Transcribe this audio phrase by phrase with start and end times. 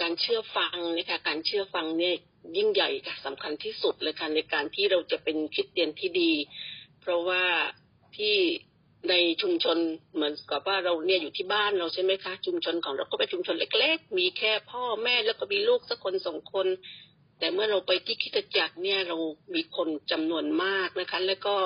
[0.00, 2.14] การเชื่อฟังนะคะการเชื่อฟังเนี่ย
[2.56, 6.32] ยิ่งใหญ่ค่ะสำคัญที่สุดเลยค่ะในการที่เราจะเป็นคริสเตียนที่ดี
[7.00, 7.44] เพราะว่า
[8.16, 8.36] ที่
[9.10, 9.78] ในชุมชน
[10.14, 16.66] เหมือนกับว่าเราเนี่ยอยู่ที่บ้านเราใช่ไหมคะ ชุมชนของเราก็เป็นชุมชนเล็ก ๆ มีแค่พ่อแม่แล้วก็มีลูกสักคนสองคน
[17.38, 19.16] แต่เมื่อเราไปที่คริสตจักรเนี่ยเรา
[19.54, 21.56] มีคนจำนวนมากนะคะ แล้วก็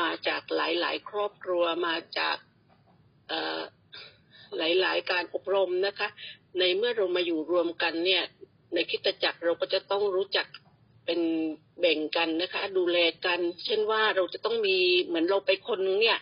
[0.00, 2.36] มาจากหลายๆ ครอบครัวมาจาก
[4.58, 6.08] หลาย ๆ การอบรมนะคะ
[6.58, 8.22] ในเมื่อเรามาอยู่รวมกันเนี่ย
[8.74, 10.46] ในคริสตจักรเราก็จะต้องรู้จัก
[11.06, 11.20] เป็น
[11.80, 16.18] แบ่งกันนะคะ ดูแลกัน เช่นว่าเราจะต้องมีเหมือนเราไปคนนึงเนี่ย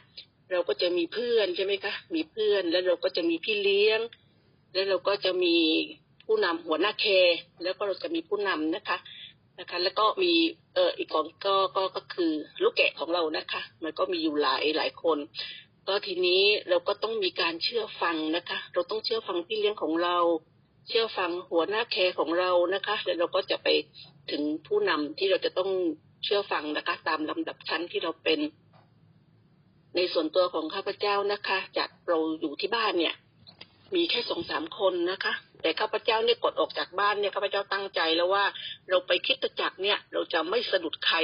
[0.51, 4.01] เราก็จะมีเพื่อนใช่ไหมคะมีเพื่อนแล้วเราก็จะมีพี่เลี้ยง
[4.73, 5.56] แล้วเราก็จะมี
[6.26, 8.98] ผู้นำหัวหน้าแคร์แล้วก็เราจะมีผู้นำนะคะ
[9.59, 10.32] นะคะ แล้วก็มี
[10.74, 12.32] เอออีกคนก็ก็ก็คือ
[12.62, 15.18] ลูกแกะของเรานะคะ มันก็มีอยู่หลายหลายคน
[15.88, 20.16] ก็ทีนี้เราก็ต้องมีการเชื่อฟังนะคะ เราต้องเชื่อฟังพี่เลี้ยงของเรา
[20.88, 23.68] เชื่อฟังหัวหน้าแคร์ของเรานะคะแล้วเราก็จะไป
[24.30, 25.71] ถึงผู้นำที่เราจะต้อง
[26.24, 28.40] เชื่อฟังนะคะ ตามลำดับชั้นที่เราเป็น
[29.96, 33.15] ในส่วนตัวของข้าพเจ้านะคะจากเราอยู่ที่บ้านเนี่ย
[33.95, 35.32] มีแค่สองสามคนนะคะ
[35.63, 38.45] แต่ข้าพเจ้าเนี่ยกดออกจากบ้านเนี่ยข้าพเจ้าตั้งใจแล้วว่า
[38.88, 41.16] เราไปคิดตจักเนี่ย เราจะไม่สะดุดใคร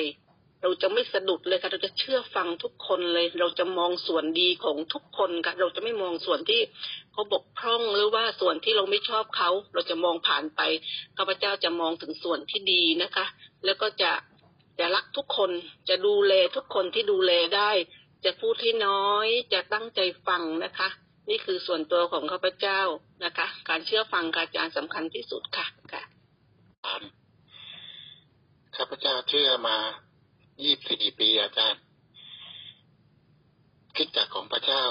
[0.65, 6.61] เราจะไม่สะดุดเลยค่ะ เราจะเชื่อฟังทุกคนเลย เราจะมองส่วนดีของทุกคนค่ะ เราจะไม่มองส่วนที่
[7.12, 10.61] เขาบกพร่องหรือว่าส่วนที่เราไม่ชอบเขา เราจะมองผ่านไป
[11.17, 13.27] ข้าพเจ้าจะมองถึงส่วนที่ดีนะคะ
[13.65, 14.12] แล้วก็จะ
[14.79, 15.51] จะรักทุกคน
[15.89, 17.70] จะดูแลทุกคนที่ดูแลได้
[18.25, 20.89] จะพูดให้น้อย จะตั้งใจฟังนะคะ
[21.31, 22.81] นี่คือส่วนตัวของข้าพเจ้า
[23.25, 26.03] นะคะ การเชื่อฟังการจารย์สำคัญที่สุดค่ะค่ะ
[28.77, 29.77] ข้าพเจ้าเชื่อมา
[30.62, 31.83] ยี่สี่ปีอาจารย์
[33.97, 34.84] คิดจากของพระเจ้า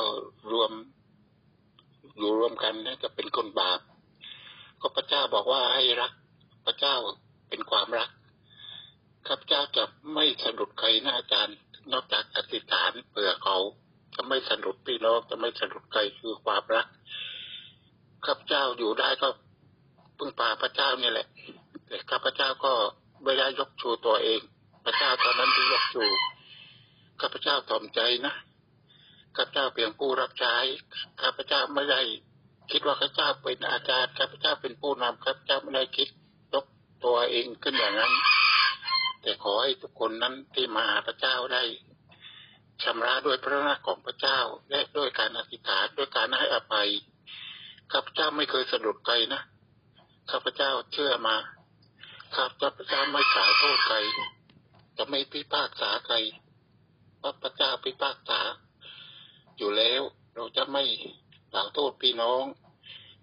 [0.52, 0.72] รวม
[2.18, 3.80] อยู่รวมกันนะจะเป็นคนบาป
[4.82, 6.12] ก็พระเจ้าบอกว่าให้รัก
[6.66, 6.96] พระเจ้า
[7.50, 8.10] เป็นความรัก
[9.28, 9.84] ข้าพเจ้าจะ
[10.14, 11.58] ไม่สะดุดใครนะอาจารย์
[11.92, 13.58] นอกจากอธิษฐานเผื่อเขา
[14.16, 16.88] จะไม่สะดุดพี่น้องจะไม่สะดุดใครคือความรัก
[18.26, 19.28] ข้าพเจ้าอยู่ได้ก็
[20.18, 21.28] พึ่งพาพระเจ้านี่แหละ
[21.88, 22.74] แต่ข้าพเจ้าก็
[23.24, 24.42] ไม่ได้ยกชูตัวเอง
[24.86, 26.04] พระเจ้าตอนนั้นที่ยกชู
[27.22, 28.34] ข้าพเจ้าถ่อมใจนะ
[29.36, 30.56] ข้าพเจ้าเพียงผู้รับใช้
[31.22, 32.02] ข้าพเจ้าไม่ได้
[32.72, 36.10] คิดว่าข้าพเจ้าเป็นอาจารย์ข้าพเจ้าเป็นผู้นำข้าพเจ้าไม่ได้คิด
[36.54, 36.66] ยก
[37.06, 38.14] ตัวเองขึ้นอย่างนั้น
[39.22, 41.64] แต่ขอให้ทุกคนนั้นที่มาหาพระเจ้าได้
[42.84, 44.40] ชำระด้วยพระนักของพระเจ้า
[44.70, 46.90] และด้วยการอธิษฐานด้วยการให้อภัย
[47.92, 49.42] ข้าพเจ้าไม่เคยสะดุดใครนะ
[50.32, 51.36] ข้าพเจ้าเชื่อมา
[52.36, 52.46] ข้า
[52.78, 53.98] พเจ้าไม่กล่าวโทษใคร
[54.98, 56.16] จะไม่พิพากษาใคร
[57.22, 58.42] พระพระเจ้าพิพากษา
[59.58, 60.02] อยู่แล้ว
[60.36, 60.84] เราจะไม่
[61.54, 62.44] กล่าวโทษพี่น้อง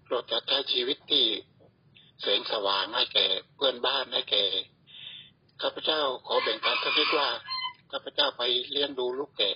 [0.07, 1.25] เราจะใช้ชีวิตที่
[2.21, 4.45] แสงสว่างให้แก่เพื่อนบ้านให้แก่
[5.61, 7.29] ข้าพเจ้าขอแบ่งปันสักนิดว่า
[7.91, 9.51] ข้าพเจ้าไปเลี้ยงดูลูกแก่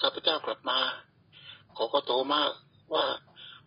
[0.00, 0.80] ข้าพเจ้ากลับมา
[1.76, 2.50] ขอก็โตมาก
[2.94, 3.06] ว่า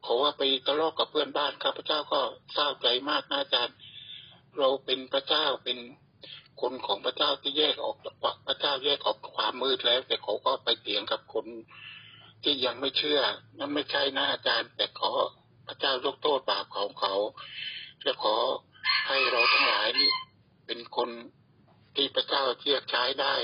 [0.05, 2.21] ขอว่าไปทะเลาะกับเพื่อนบ้านข้าพเจ้าก็
[2.53, 3.77] เศร้าใจมากนะอาจารย์
[4.57, 5.77] เราเป็นพระเจ้าเป็น
[6.59, 8.15] คนของพระเจ้าที่แยกออกจาก
[8.47, 11.45] พระเจ้าแยกออกความมืดแล้ว แต่เขาก็ไปเถียงกับคน
[12.43, 13.19] ที่ยังไม่เชื่อ
[13.57, 15.11] นั่นไม่ใช่นะอาจารย์ แต่ขอ
[15.67, 17.15] พระเจ้ายกโทษบาปของเขา
[18.03, 18.35] และขอ
[19.07, 20.09] ให้เราทั้งหลายนี่
[20.67, 21.09] เป็นคน
[21.95, 23.35] ที่พระเจ้าเชื่อใช้ได้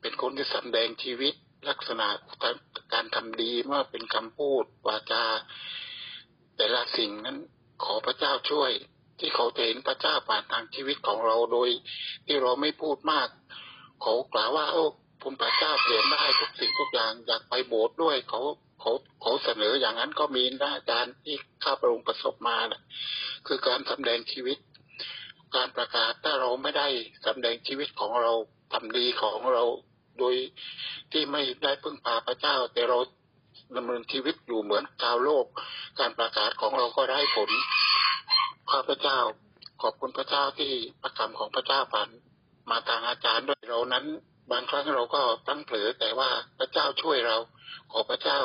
[0.00, 1.34] เป็นคนที่สำแดงชีวิต
[1.68, 2.08] ลักษณะ
[2.92, 5.24] การทำดีเมื่อเป็นคำพูดวาจา
[6.56, 7.38] แต่ละสิ่งนั้น
[7.84, 8.70] ขอพระเจ้าช่วย
[9.20, 11.68] ที่เขาเห็นพระเจ้าผ่านทางชีวิตของเราโดย
[12.26, 13.28] ที่เราไม่พูดมาก
[14.02, 14.84] เขากล่าวว่า โอ้
[15.22, 18.40] ผมพระเจ้าเปลี่ยนได้ทุกสิ่งทุกอย่างอยากไปโบสถ์ด้วยเขา
[18.80, 18.92] เขา
[19.22, 22.82] เขาเสนออย่างนั้นก็มีนะอาจารย์ที่ข้าพระองค์ประสบมานะ่ะ
[23.46, 24.58] คือการสำแดงชีวิต
[25.56, 26.88] การประกาศถ้าเราไม่ได้
[27.26, 28.32] สำแดงชีวิตของเรา
[28.72, 29.64] ทำดีของเรา
[30.18, 30.34] โดย
[31.12, 32.98] ที่ไม่ได้พึ่งพาพระเจ้า แต่เรา
[33.76, 35.46] ดำเนินชีวิตอยู่เหมือนชาวโลก
[35.98, 37.50] การประกาศของเราก็ได้ผล
[38.72, 39.18] ข้าพเจ้า
[39.82, 40.72] ขอบคุณพระเจ้าที่
[41.02, 42.08] ประคำของพระเจ้าผ่าน
[42.70, 44.04] มาทางอาจารย์ด้วยเรานั้น
[44.50, 47.36] บางครั้งเราก็ตั้งเผลอแต่ว่าพระเจ้าช่วยเรา
[47.92, 48.38] ขอพระเจ้า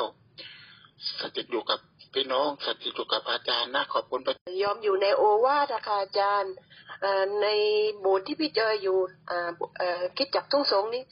[1.20, 1.78] สถิตอยู่กับ
[2.14, 6.54] พี่น้องสถิตอยู่กับอาจารย์นะขอบคุณพระยอมอยู่ในโอวาทค่ะอาจารย์
[7.42, 7.46] ใน
[7.98, 8.98] โบสถ์ที่พี่เจออยู่
[10.16, 11.02] คิดจับทุ่งสงนี้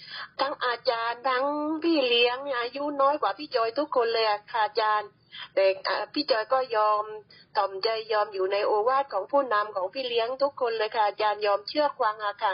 [0.40, 1.44] ทั้งอาจารย์ทั้ง
[1.84, 5.08] พี่เลี้ยงอายุน้อยกว่าพี่จอยทุกคนเลยค่ะอาจารย์
[5.54, 5.64] แต่
[6.12, 7.04] พี่จอยก็ยอม
[7.56, 12.52] ถ่อมใจยอมอยู่ในโอวาทของผู้นำของพี่เลี้ยงทุกคนเลยค่ะอาจารย์ยอมเชื่อฟังอะค่ะ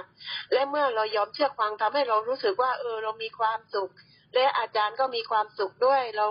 [0.53, 3.91] และเมื่อเรายอมเชื่อฟังทำให้เรารู้สึกว่าเออเรามีความสุข
[4.35, 6.27] และอาจารย์ก็มีความสุขด้วยเรา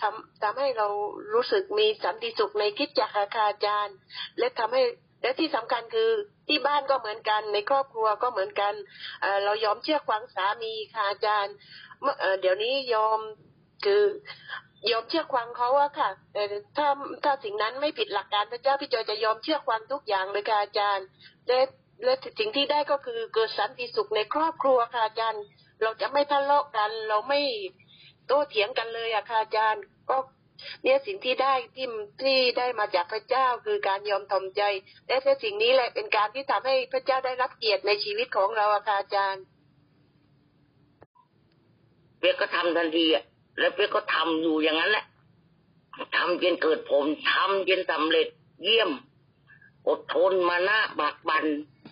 [0.00, 0.88] ทำทำให้เรา
[1.34, 3.96] รู้สึกมีสันติสุขในคิดจักรคาอาจารย์
[4.38, 4.82] และทำให้
[5.22, 6.10] และที่สำคัญคือ
[6.48, 8.74] ที่บ้านก็เหมือนกันในครอบครัวก็เหมือนกัน
[9.20, 11.54] เเรายอมเชื่อฟังสามีค่ะอาจารย์
[12.40, 13.18] เดี๋ยวนี้ยอม
[13.84, 14.02] คือ
[14.90, 16.42] ยอมเชื่อฟังเขาอะค่ะแต่
[16.76, 16.88] ถ้า
[17.24, 21.06] ถ้าสิ่งนั้นไม่ผิดหลักการพระเจ้าพี่จอยจะยอมเชื่อฟังทุกอย่างเลยค่ะอาจารย์
[21.46, 21.58] และ
[22.04, 25.42] และสิ่งที่ได้ก็คือเกิดสันติสุขในครอบครัวค่ะอาจารย์
[25.82, 27.40] เราจะไม่ทะเลาะกัน เราไม่
[28.26, 30.16] โต้เถียงกันเลยอะค่ะอาจารย์ ก็
[30.82, 31.86] เนี่ยสิ่งที่ได้ที่
[32.22, 34.62] ที่ได้มาจากพระเจ้าคือการยอมทำใจ
[35.06, 39.42] และแต่สิ่งนี้แหละเป็นการที่ทำให้พระเจ้าได้รับเกียรติในชีวิตของเราอะค่ะอาจารย์
[42.18, 43.24] เปียกก็ทำทันทีอะ
[43.58, 45.04] แล้วเปียกก็ทำอยู่อย่างนั้นแหละ
[46.16, 48.26] ทำจนเกิดผมทำจนสำเร็จ
[48.62, 48.90] เยี่ยม
[49.88, 51.44] อดทนมาหน้าบากบัน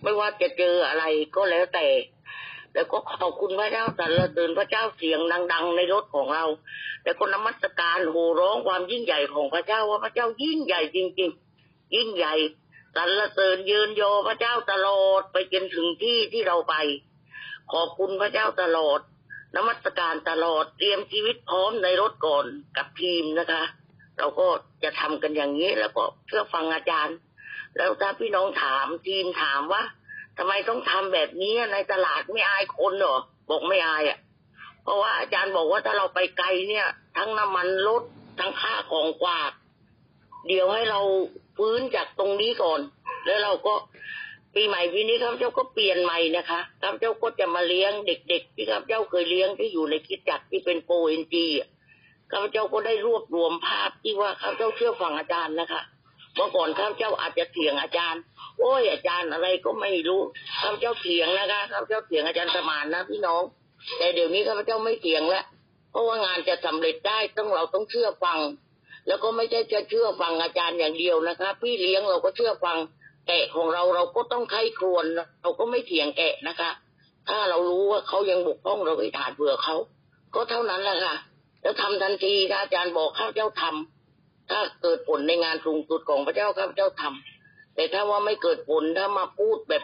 [0.03, 1.03] ไม่ว่าจะเจออะไร
[1.35, 1.87] ก็แล้วแต่
[2.73, 5.19] แล้วก็ขอบคุณพระเจ้าสรรเสริญพระเจ้าเสียง
[5.53, 6.45] ดัง ๆ ในรถของเรา
[7.03, 11.31] แล้วก็นมัสการโห่ร้องความยิ่งใหญ่ของพระเจ้าว่าพระเจ้ายิ่งใหญ่จริง
[11.61, 12.35] ๆ ยิ่งใหญ่
[12.95, 16.75] สรรเสริญยืนโยพระเจ้าตลอดไปจนถึงที่ที่เราไป
[17.71, 18.99] ขอบคุณพระเจ้าตลอด
[19.55, 22.45] นมัสการตลอดเตรียมชีวิตพร้อมในรถก่อน
[22.77, 23.63] กับทีมนะคะ
[24.17, 24.47] เราก็
[24.83, 27.17] จะทำกันอย่างนี้แล้วก็เชื่อฟังอาจารย์
[27.77, 29.83] แล้วถ้าพี่น้องถามทีมถามว่า
[30.37, 33.17] ทำไมต้องทำแบบนี้ในตลาดไม่อายคนหรอ
[33.49, 34.19] บอกไม่อายอะ
[34.83, 36.87] เพราะว่าอาจารย์บอกว่าถ้าเราไปไกลเนี่ย
[37.17, 38.03] ทั้งน้ำมันลด
[38.39, 39.51] ทั้งค่าของกวาด
[40.47, 41.01] เดี๋ยวให้เรา
[41.57, 42.81] ฟื้นจากตรงนี้ก่อน
[43.25, 43.75] แล้วเราก็
[44.55, 51.45] ปีใหม่ปีนี้ข้าพเจ้าก็เปลี่ยนใหม่นะคะข้าพเจ้าก็จะมาเลี้ยงเด็ก ๆ ที่ข้าพเจ้าเคยเลี้ยงที่อยู่ในคิดจักที่เป็นโปรเอ็นจี
[52.31, 55.81] ข้าพเจ้าก็ได้รวบรวมภาพที่ว่าข้าพเจ้าเชื่อฟังอาจารย์นะคะ
[56.35, 58.21] เมื่อก่อนข้าพเจ้าอาจจะเถียงอาจารย์
[58.59, 60.21] โอ้ยอาจารย์อะไรก็ไม่รู้
[60.61, 63.43] ข้าพเจ้าเถียงนะคะข้าพเจ้าเถียงอาจารย์สมานนะพี่น้อง
[63.97, 65.45] แต่เดี๋ยวนี้ข้าพเจ้าไม่เถียงแล้ว
[65.91, 68.39] เพราะว่างานจะสำเร็จได้ต้องเราต้องเชื่อฟัง
[69.07, 72.77] แล้วก็ไม่ใช่จะเชื่อฟังอาจารย์อย่างเดียวนะคะ พี่เลี้ยงเราก็เชื่อฟัง
[73.27, 75.05] แกะของเราเราก็ต้องไข้ครวน
[75.41, 76.71] เราก็ไม่เถียงแกะนะคะ
[77.29, 79.75] ถ้าเรารู้ว่าเขายังบกพร่องเราไปถานเผื่อเขา
[80.35, 81.15] ก็เท่านั้นแหละค่ะ
[81.61, 89.83] แล้วทำทันทีถ้าอาจารย์บอกข้าเจ้าทำถ้าเกิดผลในงานสูงสุดของพระเจ้าข้าพเจ้าทำแต่ถ้าว่าไม่เกิดผลถ้ามาพูดแบบ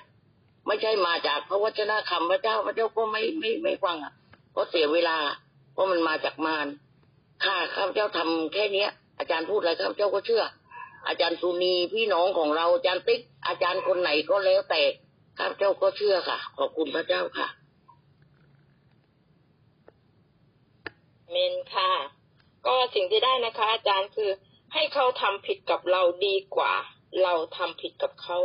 [0.67, 4.13] ไม่ใช่มาจากพระวจนะคำพระเจ้าพระเจ้าก็ไม่ไม่ไม่ฟังอะ
[4.51, 5.17] เพราะเสียเวลา
[5.73, 6.67] เพราะมันมาจากมาร
[7.43, 8.89] ข้าข้าพเจ้าทำแค่เนี้ย
[9.19, 10.43] อาจารย์พูดอะไรข้าพเจ้าก็เชื่อ
[11.07, 14.81] อาจารย์สุนีพี่น้องของเราอาจารย์ติ๊กอาจารย์คนไหนก็แล้วแต่
[15.37, 17.47] ข้าพเจ้าก็เชื่อค่ะ ขอบคุณพระเจ้าค่ะ
[21.29, 21.91] เมนค่ะ
[22.67, 24.29] ก็สิ่งที่ได้นะคะ อาจารย์คือ
[24.73, 26.73] ให้เขาทำผิดกับเราดีกว่า
[27.23, 28.37] เราทำผิดกับเขา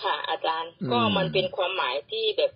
[0.00, 2.52] ค่ะ อาจารย์ก็มันเป็นความหมายที่แบบ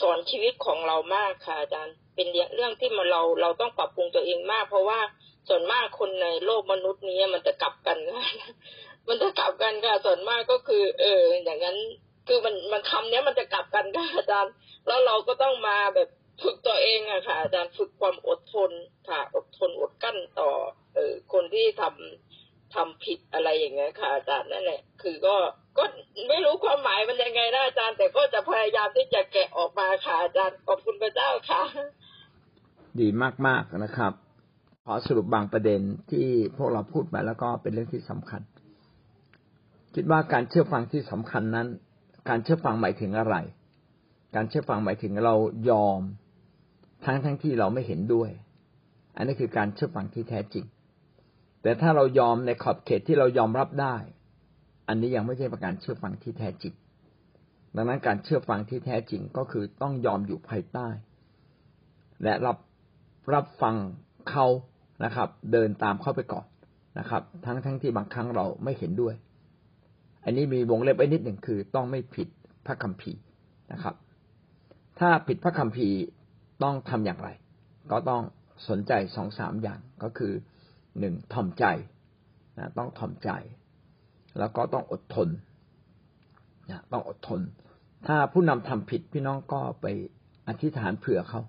[0.00, 5.00] สอนชีวิตของเรามากค่ะ อาจารย์ เป็นเรื่องที่มันเราเราต้องปรับปรุงตัวเองมาก เพราะว่า
[5.48, 7.96] ส่วนมากคนในโลกมนุษย์นี้มันจะกลับกัน
[9.08, 11.78] มันจะกลับกันค่ะ ส่วนมากก็คือ เออ อย่างนั้น
[12.28, 14.52] คือมันมันคำเนี้ยมันจะกลับกันค่ะอาจารย์
[14.86, 16.08] แล้วเราก็ต้องมาแบบ
[16.42, 18.70] ฝึกตัวเองอะค่ะ อาจารย์ฝึกความอดทน
[19.08, 20.50] ค่ะ อดทนอดกั้นต่อ
[20.94, 25.36] เออคนที่ทำทำผิดอะไรอย่างเงี้ยค่ะ อาจารย์นั่นแหละ คือก็
[25.78, 25.84] ก็
[26.28, 31.62] ไม่รู้ความหมายมันยังไงนะอาจารย์ แต่ก็จะพยายามที่จะแกะออกมาค่ะอาจารย์ขอบคุณพระเจ้าค่ะ
[33.00, 33.08] ดี
[33.46, 34.12] มากๆนะครับ
[34.86, 36.26] ขอสรุปบางประเด็นที่
[36.56, 38.42] พวกเราพูดไปแล้วก็เป็นเรื่องที่สำคัญ
[39.94, 41.68] คิดว่าการเชื่อฟังที่สำคัญนั้น
[42.28, 43.36] การเชื่อฟังหมายถึงอะไร
[44.34, 45.34] การเชื่อฟังหมายถึงเรา
[45.70, 46.00] ยอม
[47.04, 48.30] ทั้งทั้งที่เราไม่เห็นด้วย
[49.16, 50.64] อันนี้คือการเชื่อฟังที่แท้จริง
[51.62, 53.96] แต่ถ้าเรายอมในขอบเขตที่เรายอมรับได้
[54.88, 56.74] อันนี้ยังไม่ใช่ประการเชื่อฟังที่แท้จริง
[57.76, 60.88] ดังนั้นการเชื่อฟังที่แท้จริงก็คือต้องยอมอยู่ภายใต้
[62.22, 62.58] และรับ
[63.34, 63.76] รับฟัง
[64.30, 64.46] เขา
[65.04, 66.46] นะครับ เดินตามเข้าไปก่อน
[66.98, 69.14] นะครับ ทั้งทั้งที่บางครั้งเราไม่เห็นด้วย
[70.24, 72.28] อันนี้มีวงเล็บไว้นิดหนึ่งคือ ต้องไม่ผิด
[72.66, 73.20] พระคัมภีร์
[73.72, 73.94] นะครับ
[74.98, 75.96] ถ้าผิดพระคัมภีร์
[76.62, 77.28] ต้องทำอย่างไร
[77.90, 78.22] ก็ต้อง
[78.68, 80.32] สนใจสองสามอย่างก็คือ
[80.98, 81.64] หนึ่งถ่อมใจ
[82.58, 83.30] นะต้องถ่อมใจ
[84.38, 85.28] แล้วก็ต้องอดทน
[86.70, 87.40] นะต้องอดทน
[88.06, 89.86] ถ้าผู้นำทำผิดพี่น้องก็ไป
[90.48, 91.40] อธิษฐานเผื่อเขา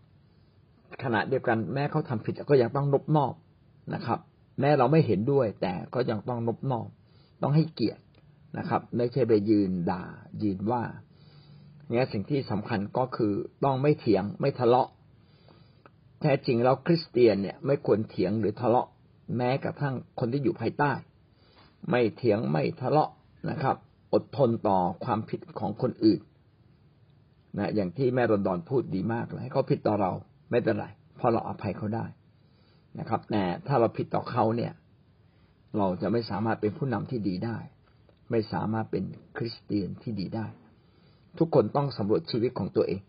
[1.04, 3.34] ขณะเดียวกันแม้เขาทำผิดก็ยังต้องนบนอบ
[3.94, 4.20] นะครับ
[4.60, 6.88] แม้เราไม่เห็นด้วย แต่ก็ยังต้องนบนอบ
[7.42, 8.02] ต้องให้เกียรติ
[8.58, 10.04] นะครับ ไม่ใช่ไปยืนด่า
[10.44, 10.84] ยืนว่า
[11.90, 13.34] เนี่ยสิ่งที่สำคัญก็คือ
[13.64, 14.90] ต้องไม่เถียงไม่ทะเลาะ
[16.22, 18.88] แท้จริงแล้วคริสเตียนเนี่ย ไม่ควรเถียงหรือทะเลาะ
[19.38, 20.92] แม้กระทั่งคนที่อยู่ภายใต้
[21.90, 23.10] ไม่เถียงไม่ทะเลาะ
[23.50, 23.76] นะครับ
[24.14, 26.22] อดทนต่อความผิดของคนอื่น
[27.58, 30.12] นะอย่างที่แม่รอนดอนพูดดีมากเลยให้เขาผิดต่อเรา
[30.52, 30.86] ไม่เป็นไร
[31.16, 32.06] เพราะเราอภัยเขาได้
[33.00, 34.74] นะครับ แต่ถ้าเราผิดต่อเขาเนี่ย
[35.78, 37.58] เราจะไม่สามารถเป็นผู้นำที่ดีได้
[38.32, 39.04] ไม่สามารถเป็น
[39.38, 40.48] คริสเตียนที่ดีได้
[41.38, 43.02] ทุกคนต้องสำรวจชีวิตของตัวเอง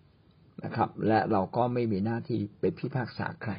[0.65, 3.53] นะครับ และเราก็ไม่มีหน้าที่เป็นพิพากษาใคร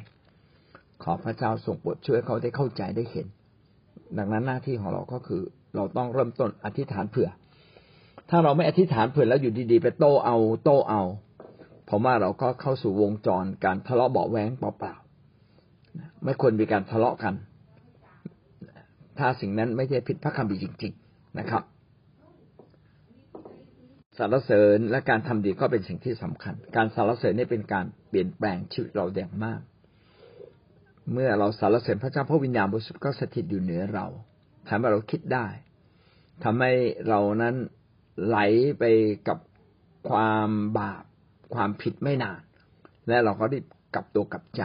[1.02, 3.26] ขอพระเจ้าทรงโปรดช่วยเขาได้เข้าใจได้เห็น
[4.18, 5.42] ดังนั้นหน้าที่ของเราก็คือ
[5.74, 7.28] เราต้องเริ่มต้นอธิษฐานเผื่อ
[8.30, 11.02] ถ้าเราไม่อธิษฐานเผื่อแล้วอยู่ดีๆ ไปโต้เอาโต้เอา
[11.88, 17.34] ผมว่าเราก็เข้าสู่วงจรการทะเลาะเบาแหวงเปล่าๆไม่ควรมีการทะเลาะกัน
[19.18, 21.62] ถ้าสิ่งนั้นไม่ใช่ผิดพระคัมภีร์จริง ๆนะครับ
[24.18, 29.60] สรรเสริญและการทำดีก็เป็นสิ่งที่สำคัญ การสรรเสริญนี่เป็นการเปลี่ยนแปลงชีวิตเราอย่างมาก
[31.12, 34.06] เมื่อเราสรรเสริญพระเจ้าพระวิญญาณบริสุทธิ์ก็สถิตอยู่เหนือเรา
[34.68, 35.46] ทำให้เราคิดได้
[36.44, 36.72] ทำให้
[37.08, 37.54] เรานั้น
[38.26, 38.38] ไหล
[38.78, 38.84] ไป
[39.28, 39.38] กับ
[40.08, 41.04] ความบาป
[41.54, 42.40] ความผิดไม่นาน
[43.08, 43.58] และเราก็ได้
[43.94, 44.62] กลับตัวกลับใจ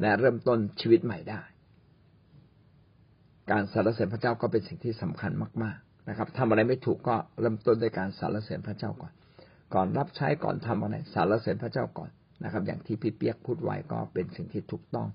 [0.00, 1.42] และเริ่มต้นชีวิตใหม่ได้
[3.50, 9.12] การสรรเสริญพระเจ้าก็เป็นสิ่งที่สำคัญมาก ๆนะครับทำอะไรไม่ถูกก็เริ่มต้นด้วยการสรรเสริญพระเจ้าก่อน
[9.74, 12.10] ก่อนรับใช้ก่อนทำอะไรสรรเสริญพระเจ้าก่อน
[12.44, 15.08] นะครับ อย่างที่พี่เปียกพูดไว้ก็เป็นสิ่งที่ถูกต้อง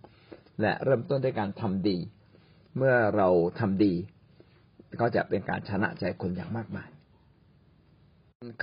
[0.62, 1.98] และเริ่มต้นด้วยการทำดี
[2.78, 3.94] เมื่อเราทำดี
[5.02, 6.90] ก็จะเป็นการชนะใจคนอย่างมากมาย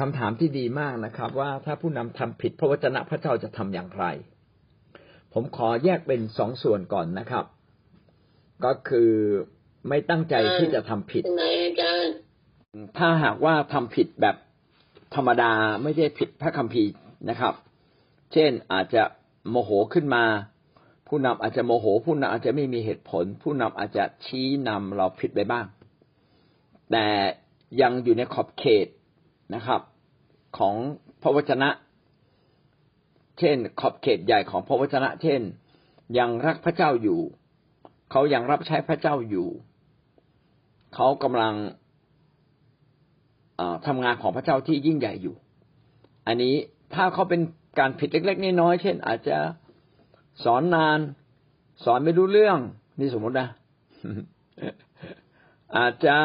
[0.01, 4.05] คำถามที่ดีมากนะครับ ว่าถ้าผู้นำทำผิดพระวจนะพระเจ้าจะทำอย่างไร
[5.33, 7.45] ผมขอแยกเป็นสองส่วนก่อนนะครับ
[8.65, 9.11] ก็คือ
[9.89, 11.23] ไม่ตั้งใจที่จะทำผิด
[12.99, 14.37] ถ้าหากว่าทำผิดแบบ
[15.15, 15.53] ธรรมดา
[15.83, 16.93] ไม่ใช่ผิดพระคัมภีร์
[17.31, 17.55] นะครับ
[18.33, 19.03] เช่นอาจจะ
[19.51, 20.25] โมโหขึ้นมา
[21.09, 25.67] ผู้นำอาจจะโมโห ผู้นำอาจจะไม่มีเหตุผล ผู้นำอาจจะชี้นำเราผิดไปบ้าง
[26.91, 27.07] แต่
[27.81, 28.87] ยังอยู่ในขอบเขต
[29.55, 29.81] นะครับ
[30.59, 30.75] ของ
[31.23, 31.69] พระวจนะ
[33.39, 35.41] เช่น ขอบเขตใหญ่ของพระวจนะ เช่น
[36.19, 37.21] ยังรักพระเจ้าอยู่
[38.11, 39.49] เขายังรับใช้พระเจ้าอยู่
[40.95, 41.55] เขากำลัง
[43.87, 45.37] ทำงานของพระเจ้าที่ยิ่งใหญ่อยู่
[46.27, 46.55] อันนี้
[46.95, 47.41] ถ้าเขาเป็น
[47.79, 49.39] การผิดเล็ก ๆน้อยๆเช่น อาจจะ
[50.45, 50.99] สอนนาน
[51.85, 52.59] สอนไม่รู้เรื่อง
[52.99, 53.49] นี่สมมตินะ
[55.77, 56.17] อาจจะ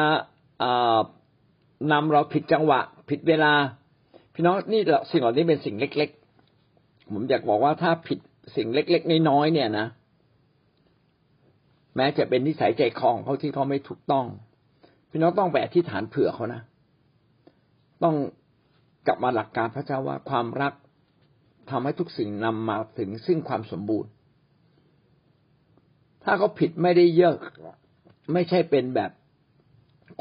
[1.92, 3.52] นำเราผิดจังหวะ ผิดเวลา
[4.34, 6.10] พี่น้องนี่สิ่งเหล่านี้เป็นสิ่งเล็ก
[6.60, 8.18] ๆ ผมอยากบอกว่าถ้าผิด
[8.56, 9.86] สิ่งเล็ก ๆ น้อยๆเนี่ยนะ
[11.96, 14.26] แม้จะเป็นนิสัยใจคอของเขาที่เขาไม่ถูกต้อง
[15.10, 16.62] พี่น้องต้องไปอธิษฐานเผื่อเขานะ
[18.02, 18.16] ต้อง
[19.06, 20.72] กลับมาหลักการพระเจ้าว่าความรัก
[21.70, 24.10] ทำให้ทุกสิ่งนำมาถึงซึ่งความสมบูรณ์
[26.24, 27.34] ถ้าเขาผิดไม่ได้เยอะ
[28.32, 29.10] ไม่ใช่เป็นแบบ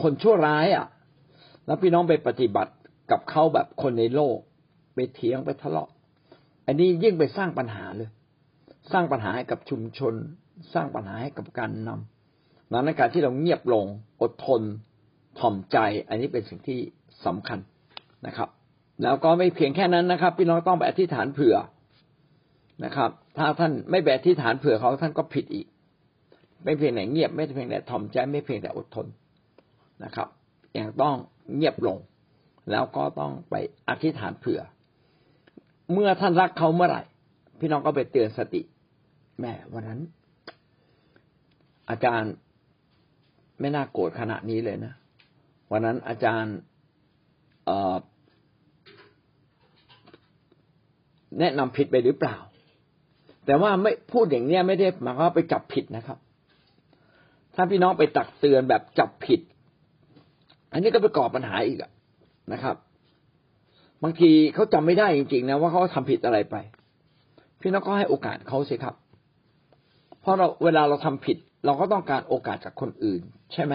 [0.01, 0.87] คนชั่วร้ายอะ
[1.65, 2.71] แล้วพี่น้องไปปฏิบัติ
[3.11, 4.37] กับเขาแบบคนในโลก
[4.93, 5.89] ไปเถียงไปทะเลาะ
[6.67, 8.09] อันนี้ยิ่งไปสร้างปัญหาเลย
[8.91, 10.13] สร้างปัญหาให้กับชุมชน
[10.73, 13.85] สร้างปัญหาให้กับการนำนั้นการที่เราเงียบลง
[14.21, 14.61] อดทน
[15.39, 15.77] ถ่อมใจ
[16.09, 16.79] อันนี้เป็นสิ่งที่
[17.25, 17.59] สำคัญ
[18.27, 18.49] นะครับ
[19.03, 21.55] แล้วก็ไม่เพียงแค่นั้นนะครับ พี่น้องต้องไปอธิษฐานเผื่อ
[22.85, 25.67] นะครับ ถ้าท่านไม่ไปอธิษฐานเผื่อเขาท่านก็ผิดอีก
[26.63, 29.07] ไม่เพียงแต่เงียบ ไม่เพียงแต่ถ่อมใจ ไม่เพียงแต่อดทน
[30.03, 30.27] นะครับ
[30.77, 31.15] ยังต้อง
[31.55, 31.97] เงียบลง
[32.71, 33.55] แล้วก็ต้องไป
[33.89, 34.61] อธิษฐานเผื่อ
[35.93, 37.01] เมื่อท่านรักเขาเมื่อไหร่
[37.59, 38.61] พี่น้องก็ไปเตือนสติ
[39.39, 39.99] แม่วันนั้น
[41.89, 42.31] อาจารย์
[43.59, 44.93] ไม่น่าโกรธขนาดนี้เลยนะ
[45.71, 46.55] วันนั้นอาจารย์
[51.39, 52.37] แนะนำผิดไปหรือเปล่า
[53.45, 56.17] แต่ว่าไม่พูดอย่างนี้ไม่ได้หมายความว่าไปจับผิดนะครับ
[57.55, 59.41] ถ้าพี่น้องไปตักเตือนแบบจับผิด
[60.71, 61.91] อันนี้ก็ไปก่อปัญหาอีกอะ
[62.53, 62.75] นะครับ
[64.03, 66.55] บางทีเขาจำไม่ได้จริงๆนะว่าเขาทำผิดอะไรไป
[67.61, 68.95] พี่น้องก็ให้โอกาสเขาสิครับ
[70.21, 73.21] เพราะเราเวลาเราทำผิด เราก็ต้องการโอกาสจากคนอื่น
[73.53, 73.73] ใช่ไหม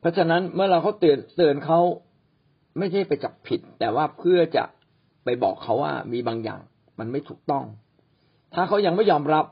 [0.00, 1.80] เพราะฉะนั้นเมื่อเราเขาเตือนเตือนเขา
[2.78, 4.64] ไม่ใช่ไปจับผิด แต่ว่าเพื่อจะ
[5.24, 6.60] ไปบอกเขาว่ามีบางอย่าง
[6.98, 7.64] มันไม่ถูกต้อง
[8.54, 9.44] ถ้าเขายังไม่ยอมรับ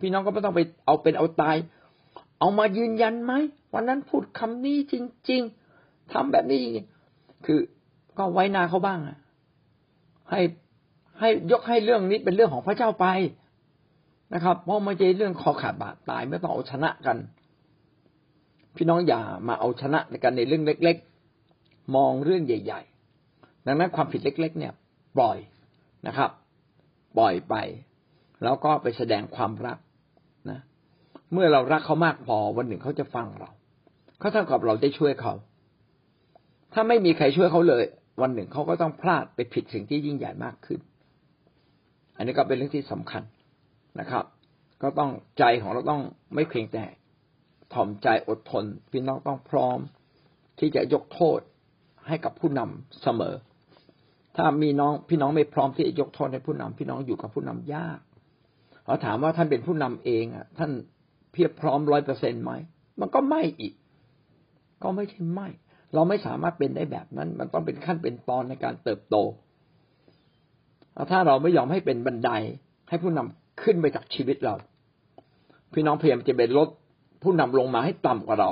[0.00, 1.56] พี่น้องก็ไม่ต้องไปเอาเป็นเอาตาย
[2.40, 3.32] เอามายืนยันไหม
[3.74, 4.94] วันนั้นพูดคำนี้จ
[5.30, 5.59] ริง ๆ
[6.12, 6.86] ทำแบบนี้จริง
[7.46, 7.58] คือ
[8.18, 9.18] ก็ไว้นาเขาบ้างอะ
[10.30, 10.40] ให้
[11.18, 13.06] ให้ยกให้เรื่องนี้เป็นเรื่องของพระเจ้าไป
[14.34, 17.16] นะครับ เพราะไม่ใช่เรื่องคอขาดบาดตายไม่ต้องเอาชนะกัน
[18.76, 20.96] พี่น้องอย่ามาเอาชนะในกันในเรื่องเล็ก
[21.46, 22.82] ๆ มองเรื่องใหญ่
[23.24, 24.72] ๆ ดังนั้นความผิดเล็ก ๆ เนี่ย
[25.16, 25.38] ปล่อย
[26.06, 26.30] นะครับ
[27.18, 27.54] ปล่อยไป
[28.44, 29.78] แล้วก็ไปแสดงความรัก
[30.50, 30.60] นะ
[31.32, 33.50] เมื่อเรารักเขามากพอวันหนึ่งเขาจะฟังเรา
[34.18, 35.34] เขาเท่ากับเราได้ช่วยเขา
[36.72, 37.84] ถ้าไม่มีใครช่วยเขาเลย
[38.22, 40.80] วันหนึ่งเขาก็ต้องพลาดไปผิดสิ่งที่ยิ่งใหญ่มากขึ้น
[42.16, 43.22] อันนี้ก็เป็นเรื่องที่สำคัญ
[44.00, 44.24] นะครับ
[44.82, 46.02] ก็ต้องใจของเราต้อง
[46.34, 46.84] ไม่เพียงแต่
[47.74, 49.78] ถ่อมใจอดทน พี่น้องต้องพร้อม
[50.58, 51.40] ที่จะยกโทษ
[52.08, 53.34] ให้กับผู้นำเสมอ
[54.36, 57.98] ถ้ามีน้องพี่น้องไม่พร้อมที่จะยกโทษให้ผู้นำพี่น้องอยู่กับผู้นำยาก
[58.86, 60.70] เราถามว่าท่านเป็นผู้นำเองอะ ท่าน
[61.32, 62.52] เพียบพร้อมร้อยเปอร์เซ็นต์ไหม
[63.00, 63.74] มันก็ไม่อีก
[64.82, 65.48] ก็ไม่ใช่ไม่
[65.94, 69.16] เราไม่สามารถเป็นได้แบบนั้น มันต้องเป็นขั้นเป็นตอนในการเติบโต
[71.10, 72.30] ถ้าเราไม่ยอมให้เป็นบันได
[72.88, 74.54] ให้ผู้นำขึ้นไปจากชีวิตเรา
[75.72, 76.68] พี่น้องพยายามจะเป็นลด
[77.22, 78.50] ผู้นำลงมาให้ต่ำกว่าเรา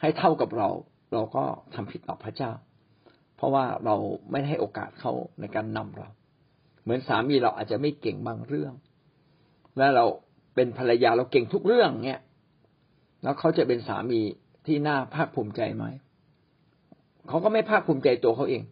[0.00, 0.68] ให้เท่ากับเรา
[1.12, 1.44] เราก็
[1.74, 2.52] ทำผิดต่อพระเจ้า
[3.36, 3.96] เพราะว่าเรา
[4.30, 6.08] ไม่ให้โอกาสเขาในการนำเรา
[6.82, 8.72] เหมือนสามีเราอาจจะไม่เก่งบางเรื่อง
[9.78, 10.04] และเรา
[10.54, 12.20] เป็นภรรยาเราเก่งทุกเรื่องเนี่ย
[13.22, 14.20] แล้วเขาจะเป็นสามี
[14.66, 15.84] ที่น่าภาคภูมิใจไหม
[17.28, 18.62] เขาก็ไม่ภาคภูมิใจตัวเขาเอง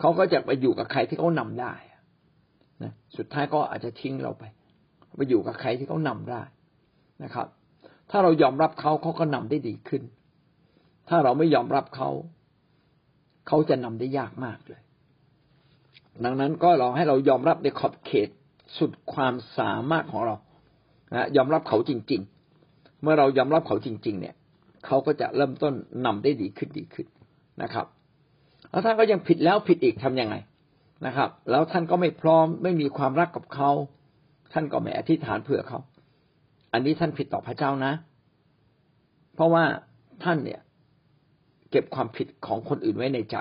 [0.00, 1.72] เขาก็จะไปอยู่กับใครที่เขานำได้
[2.82, 4.44] นะสุดท้ายก็อาจจะทิ้งเราไป
[5.16, 6.42] ไปอยู่กับใครที่เขานำได้
[7.24, 7.46] นะครับ
[8.10, 10.02] ถ้าเรายอมรับเขาเขาก็นำได้ดีขึ้น
[11.08, 12.10] ถ้าเราไม่ยอมรับเขา
[13.48, 14.82] เขาจะนำได้ยากมากเลย
[16.24, 18.28] ดังนั้นก็เราให้เรายอมรับในขอบเขต
[18.78, 20.34] สุดความสามารถของเรา
[21.14, 22.20] นะยอมรับเขาจริง
[22.62, 24.34] ๆ เมื่อเรายอมรับเขาจริง ๆ เนี่ย
[24.86, 25.74] เขาก็จะเริ่มต้น
[26.06, 27.06] นำได้ดีขึ้นดีขึ้น
[27.62, 27.86] นะครับ
[28.70, 30.34] แล้วท่านก็ยังผิดแล้วผิดอีกทํำยังไง
[31.06, 33.70] นะครับ แล้วท่านก็ไม่พร้อมไม่มีความรักกับเขา
[34.52, 35.80] ท่านก็ไม่อธิษฐานเผื่อเขา
[36.72, 37.92] อันนี้ท่านผิดต่อพระเจ้านะ
[39.34, 39.64] เพราะว่า
[40.24, 40.60] ท่านเนี่ย
[41.70, 43.36] เก็บความผิดของคนอื่นไว้ในใจ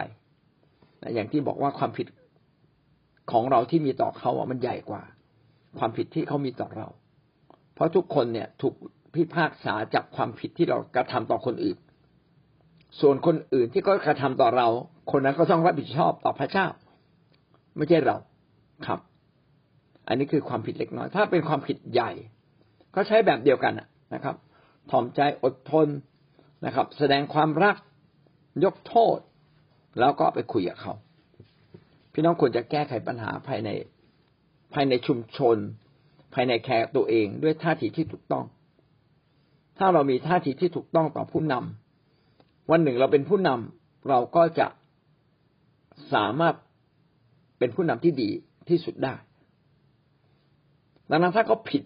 [1.13, 2.07] อย่างที่บอกว่าความผิด
[3.31, 5.03] ของเราที่มีต่อเขาอะมันใหญ่กว่า
[5.79, 6.87] ความผิดที่เขามีต่อเรา
[7.73, 8.73] เพราะทุกคนเนี่ยถูก
[9.15, 11.77] พิพากษาจากความผิดที่เรากระทำต่อคนอื่น
[12.99, 14.67] ส่วนคนอื่นที่ก็กระทำต่อเรา
[15.11, 16.67] คนนั้นก็ต้องรับผิดชอบต่อพระเจ้า
[17.77, 18.17] ไม่ใช่เรา
[18.87, 18.99] ครับ
[20.07, 22.11] อันนี้คือความผิดเล็กน้อย ถ้าเป็นความผิดใหญ่
[22.95, 23.73] ก็ใช้แบบเดียวกัน
[24.13, 24.35] นะครับ
[24.91, 25.87] ถ่อมใจอดทน
[26.65, 27.75] นะครับ แสดงความรัก
[28.63, 29.17] ยกโทษ
[29.99, 30.93] แล้วก็ไปคุยกับเขา
[32.13, 33.69] พี่น้องควรจะแก้ไขปัญหาภายใน
[34.73, 35.57] ภายในชุมชน
[36.33, 38.45] ภายในแคร์ตัวเองด้วยท่าทีที่ถูกต้อง
[39.77, 41.80] ถ้าเรามีท่าทีที่ถูกต้องต่อผู้นำ
[42.71, 44.67] วันหนึ่งเราเป็นผู้นำเราก็จะ
[46.13, 46.55] สามารถ
[47.59, 48.29] เป็นผู้นำที่ดี
[48.69, 49.15] ที่สุดได้
[51.09, 51.83] ดังนั้นถ้าเขาผิด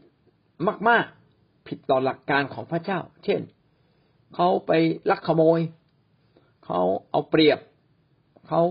[0.89, 3.41] มาก ๆ ผิดต่อหลักการของพระเจ้า เช่น
[4.35, 4.71] เขาไป
[5.09, 5.59] ลักขโมย
[6.65, 7.59] เขาเอาเปรียบ
[8.47, 8.61] เขา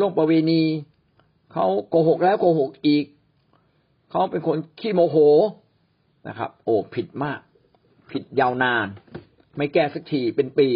[0.00, 0.62] ล่วงประเวณี
[1.52, 3.04] เขาโกหกแล้วโกหกอีก
[4.10, 5.16] เขาเป็นคนขี้โมโห
[6.28, 7.40] นะครับ โอ้ผิดมาก
[8.10, 8.86] ผิดยาวนาน
[9.56, 10.68] ไม่แก้สักทีเป็นปี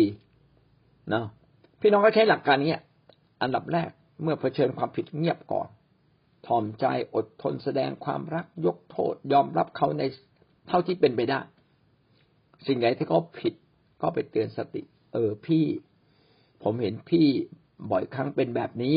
[1.11, 1.27] เนาะ
[1.81, 2.77] พี่น้องก็ใช้หลักการนี้
[3.43, 3.91] อันดับแรก
[4.23, 5.69] เมื่อเผชิญความผิดเงียบก่อน
[6.47, 10.03] ถ่อมใจอดทนแสดงความรักยกโทษ ยอมรับเขาใน
[10.69, 11.41] เท่าที่เป็นไปได้
[12.67, 13.55] สิ่งไหนที่เขาผิด
[14.01, 14.83] ก็ไปเตือนสติ
[15.13, 15.65] เออพี่
[16.63, 17.27] ผมเห็นพี่
[17.91, 18.95] บ่อยครั้งเป็นแบบนี้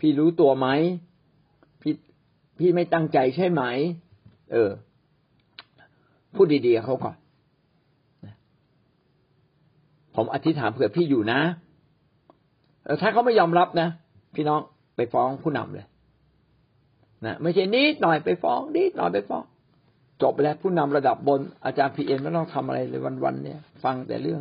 [0.00, 0.68] พี่รู้ตัวไหม
[1.82, 1.94] พี่
[2.58, 3.62] พี่ไม่ตั้งใจใช่ไหม
[4.52, 4.70] เออ
[6.34, 7.16] พูดดีๆเขาก่อน
[10.16, 11.40] ผมอธิษฐานเผื่อพี่อยู่นะ
[13.00, 13.88] ถ้าเขาไม่ยอมรับนะ
[14.34, 14.60] พี่น้อง
[14.96, 15.86] ไปฟ้องผู้นำเลย
[17.26, 19.42] นะไม่ใช่นิดหน่อยไปฟ้องนิดหน่อยไปฟ้อง
[20.22, 24.40] จบไปแล้วผู้นำระดับบนอาจารย์พีเอ็นไม่ต้องทำอะไรเลยวันๆเนี่ย ฟังแต่เรื่อง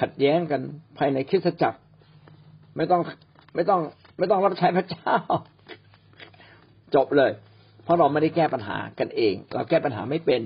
[0.00, 0.60] ขัดแย้งกัน
[0.98, 1.78] ภายในคริสตจักร
[2.76, 3.00] ไม่ต้อง
[3.54, 3.80] ไม่ต้อง
[4.18, 5.16] ไม่ต้องรับใช้พระเจ้า
[6.94, 7.30] จบเลย
[7.84, 10.40] เพราะเราไม่ได้แก้ปัญหากันเอง เราแก้ปัญหาไม่เป็น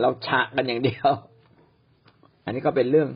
[0.00, 1.08] เราฉะกันอย่างเดียว
[2.44, 3.08] อันนี้ก็เป็นเรื่อง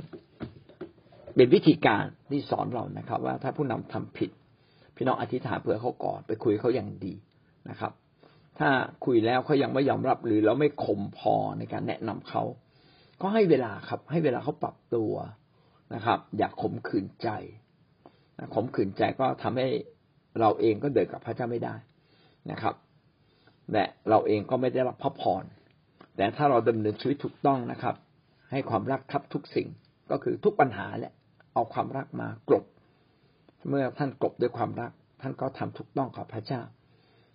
[1.36, 4.30] เป็นวิธีการที่สอนเรานะครับ ว่าถ้าผู้นำทำผิด
[4.96, 7.14] พี่น้องอธิษฐานเผื่อเขาก่อนไปคุยเขาอย่างดี
[7.70, 7.92] นะครับ
[8.58, 8.68] ถ้า
[9.04, 12.42] คุยแล้วเขายังไม่ยอมรับหรือเราไม่คมพอในการแนะนำเขา
[13.20, 15.12] ก็ให้เวลาครับ ให้เวลาเขาปรับตัว
[15.94, 17.28] นะครับ อย่าขมขื่นใจ
[18.54, 19.68] ขมขื่นใจก็ทำให้
[20.40, 21.74] เราเองก็เดินกับพระเจ้าไม่ได้
[22.50, 22.74] นะครับ
[23.72, 25.44] และเราเองก็ไม่ได้รับพระพร
[26.16, 27.94] แต่ถ้าเราดำเนินชีวิตถูกต้องนะครับ
[28.50, 29.68] ให้ความรักทับทุกสิ่ง
[30.10, 31.14] ก็คือทุกปัญหาแหละ
[31.54, 32.64] เอาความรักมากลบ
[33.68, 34.90] เมื่อท่านกลบด้วยความรัก
[35.20, 36.62] ท่านก็ทำถูกต้องกับพระเจ้า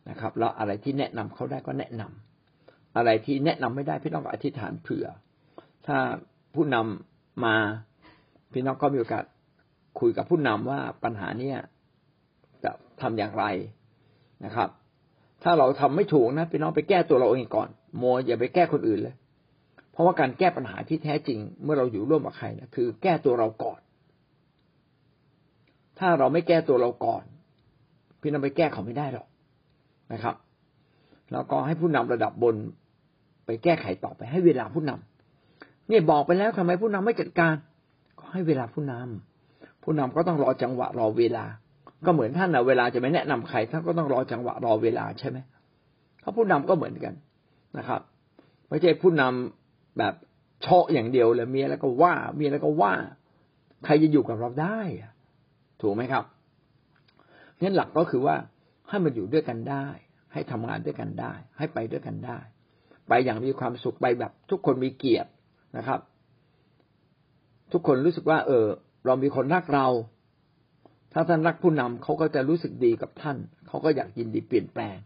[0.09, 5.07] นะครับ แล้วอะไรที่แนะนำเขาได้ก็แนะนำอะไรที่แนะนำไม่ได้พี่น้องก็อธิษฐานเผื่อ
[5.87, 5.97] ถ้า
[6.55, 7.55] ผู้นำมา
[8.53, 9.23] พี่น้องก็มีโอกาส
[9.99, 11.57] คุยกับผู้นำว่าปัญหาเนี้ย
[12.63, 13.45] จะทำอย่างไร
[14.45, 14.69] นะครับ
[15.43, 19.15] ถ้าเราทำไม่ถูกนะพี่น้องไปแก้ตัวเราเองก่อนโมอย่าไปแก้คนอื่นเลย
[19.91, 23.79] เพราะว่าการแก้ปัญหาที่แท้จริง เมื่อเราอยู่ร่วมกับใครนะคือ แก้ตัวเราก่อน
[25.99, 27.23] ถ้าเราไม่แก้ตัวเราก่อน
[28.21, 29.27] พี่น้องไปแก้เขาไม่ได้หรอก
[30.13, 30.35] นะครับ
[31.31, 32.55] แล้วก็ให้ผู้นำระดับบน
[33.45, 37.55] ไปแก้ไขต่อไปให้เวลาผู้นำเนี่ยบอกไปแล้วทำไมผู้นำไม่จัดการ
[38.19, 41.45] ก็ให้เวลาผู้นำผู้นำก็ต้องรอจังหวะรอเวลา
[42.05, 45.37] ก็เหมือนท่านนะเวลาจะไม่แนะนำใครท่านก็ต้องรอจังหวะรอเวลาใช่ไหม
[46.21, 47.13] เขาผู้นำก็เหมือนกัน
[47.77, 48.01] นะครับ
[48.69, 50.13] ไม่ใช่ผู้นำแบบ
[50.61, 52.93] เชาะอย่างเดียวเลยมีอะไรก็ว่ามีอะไรก็ว่า
[53.85, 55.11] ใครจะอยู่กับเราได้อะ
[55.81, 56.23] ถูกไหมครับ
[57.61, 58.35] งั้นหลักก็คือว่า
[58.89, 59.85] ให้มันอยู่ด้วยกันได้
[60.33, 62.37] ให้ทำงานด้วยกันได้ ให้ไปด้วยกันได้
[63.07, 65.29] ไปอย่างมีความสุขไปแบบทุกคนมีเกียรติ
[65.77, 65.99] นะครับ
[67.71, 68.65] ทุกคนรู้สึกว่า เออ
[69.05, 69.87] เรามีคนรักเรา
[71.13, 73.37] ถ้าท่านรักผู้นำเขาก็จะรู้สึกดีกับท่าน
[73.67, 74.97] เขาก็อยากยินดีเปลี่ยนแปลง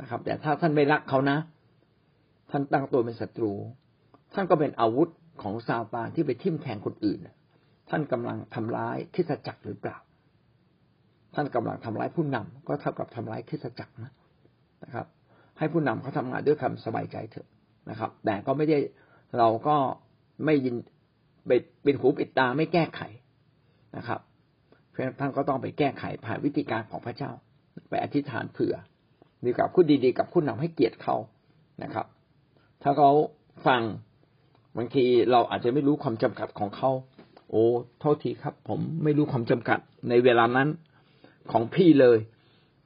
[0.00, 1.38] นะครับ แต่ถ้าท่านไม่รักเขานะ
[2.50, 3.52] ท่านตั้งตัวเป็นศัตรู
[4.34, 5.08] ท่านก็เป็นอาวุธ
[5.42, 7.18] ของซาตานที่ไปทิ่มแทงคนอื่น
[7.90, 9.96] ท่านกำลังทำร้ายคิสจักรหรือเปล่า
[11.34, 14.12] ท่านกำลังทำร้ายผู้นำก็เท่ากับทำร้ายคิสจักรนะ
[14.84, 15.06] นะครับ
[15.58, 17.48] ให้ผู้นำเขาทำงานด้วยความสบายใจเถอะ
[17.90, 18.78] นะครับ แต่ก็ไม่ได้
[19.38, 19.76] เราก็
[20.44, 20.74] ไม่ยิน
[21.82, 23.00] เป็นหูปิดตาไม่แก้ไข
[23.96, 24.20] นะครับ
[24.90, 27.30] เพราะท่านก็ต้องไปแก้ไขผ่านวิธีการของพระเจ้า
[27.90, 28.74] ไปอธิษฐานเผื่อ
[29.44, 31.16] มีกับผู้ดีๆ กับผู้นำให้เกียรติเขา
[31.82, 32.06] นะครับ
[32.82, 33.10] ถ้าเขา
[33.66, 33.82] ฟัง
[34.76, 36.90] บางทีเราอาจจะไม่รู้ความจำกัดของเขา
[37.50, 37.64] โอ้
[38.00, 40.68] โทษทีครับ ผมไม่รู้ความจำกัดในเวลานั้น
[41.52, 42.18] ของพี่เลย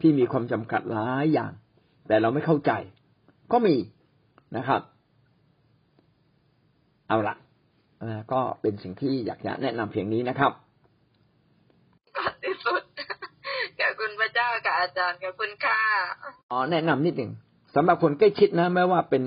[0.00, 1.52] พี่มีความจำกัดหลายอย่าง
[2.08, 2.72] แต่เราไม่เข้าใจ
[3.52, 3.76] ก็มี
[4.56, 4.80] นะครับ
[7.08, 7.36] เอาละ
[8.32, 10.52] ก็เป็นสิ่งที่อยากจะแนะนำเพียงนี้นะครับ
[12.16, 12.82] ก่อนที่สุด
[13.78, 15.78] ขอบคุณพระเจ้ากับอาจารย์ขอบคุณค่ะ
[16.50, 17.32] อ๋อแนะนำนิดหนึ่ง
[17.74, 19.22] สำหรับคนใกล้ชิดนะไม่ว่าเป็น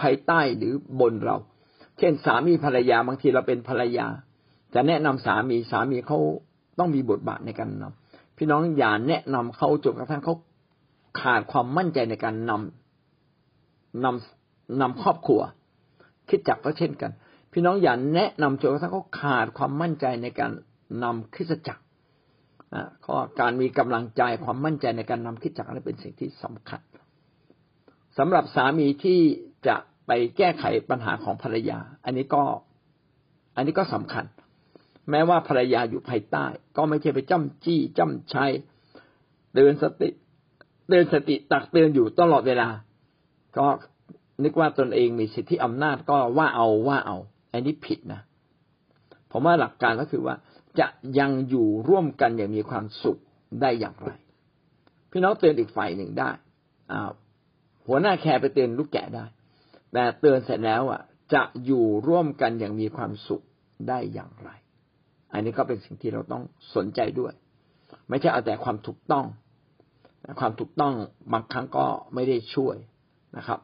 [0.00, 1.36] ภายใต้หรือบนเรา
[1.98, 4.06] เช่นสามีภรรยาบางทีเราเป็นภรรยา
[4.74, 6.18] จะแนะนำสามีสามีเขา
[6.78, 8.05] ต้องมีบทบาทในการนำ
[8.36, 10.34] พี่น้องอย่าแนะนำเขาจนกระทั่งเขา
[11.20, 15.40] ขาดความมั่นใจในการนำนำนำครอบครัว
[16.28, 17.10] คิดจักก็เช่นกัน
[17.52, 20.50] พี่น้องอย่าแนะนำจนกระทั่งเขาขาดความมั่นใจในการ
[21.02, 21.82] นำคริสจักร
[22.74, 26.80] อ่าก็การมีกำลังใจความมั่นใจในการนำคริสจักรนี่เป็นสิ่งที่สำคัญ
[28.18, 29.20] สำหรับสามีที่
[29.66, 32.42] จะไปแก้ไขปัญหาของภรรยา อันนี้ก็
[33.56, 34.24] อันนี้ก็สำคัญ
[35.10, 38.52] แม้ว่าภรรยาอยู่ภายใต้ ก็ไม่ใช่ไปจ้ำจี้จ้ำชัย
[39.54, 40.08] เตือนสติ
[40.88, 42.68] เตือนสติตักเตือนอยู่ตลอดเวลา
[43.58, 43.66] ก็
[44.42, 47.16] นึกว่าตนเองมีสิทธิอำนาจก็ว่าเอาว่าเอา
[47.52, 48.20] อันนี้ผิดนะ
[49.30, 50.36] ผมว่าหลักการก็คือว่า
[50.78, 50.86] จะ
[51.18, 53.18] ยังอยู่ร่วมกันอย่างมีความสุข
[53.60, 54.10] ได้อย่างไร
[55.10, 56.30] พี่น้องเตือนอีกฝ่ายหนึ่งได้
[56.92, 57.10] อ่า
[57.86, 59.24] หัวหน้าแคร์ไปเตือนลูกแกะได้
[59.92, 61.00] แต่เตือนเสร็จแล้วอะ
[61.34, 63.42] จะอยู่ร่วมกันอย่างมีความสุข
[63.88, 64.50] ได้อย่างไร
[65.32, 66.42] อันนี้ก็เป็นสิ่งที่เราต้อง
[66.74, 67.32] สนใจด้วย
[68.08, 69.26] ไม่ใช่เอาแต่ความถูกต้อง
[70.40, 70.94] ความถูกต้อง
[71.32, 72.76] บางครั้งก็ไม่ได้ช่วย
[73.36, 73.60] นะครับ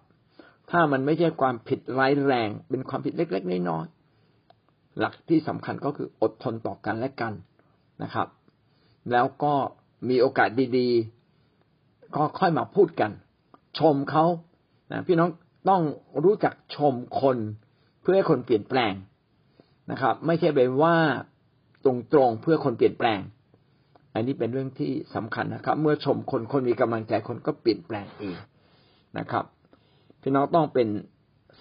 [0.70, 7.32] ถ้ามันไม่ใช่ความผิดร้ายแรง เป็นความผิดเล็กๆน้อยๆหลักที่สำคัญก็คืออดทนต่อกันและกัน
[8.02, 8.28] นะครับ
[9.12, 9.54] แล้วก็
[10.08, 10.48] มีโอกาส
[10.78, 13.10] ดีๆ ก็ค่อยมาพูดกัน
[13.78, 14.24] ชมเขา
[14.92, 15.30] นะพี่น้อง
[15.68, 15.82] ต้อง
[16.24, 17.38] รู้จักชมคน
[18.00, 18.92] เพื่อให้คนเปลี่ยนแปลง
[19.90, 20.96] นะครับ ไม่ใช่ไปว่า
[21.84, 21.92] ตร
[22.26, 23.20] งๆเพื่อคนเปลี่ยนแปลง
[24.14, 28.36] อันนี้เป็นเรื่องที่สำคัญนะครับ เมื่อชมคนคนมีกำลังใจคนก็เปลี่ยนแปลงเอง
[29.18, 29.44] นะครับ
[30.22, 30.88] พี่น้องต้องเป็น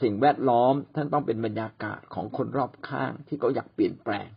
[0.02, 4.28] สิ่งแวดล้อม ท่านต้องเป็นบรรยากาศของคนรอบข้างที่เขาอยากเปลี่ยนแปลง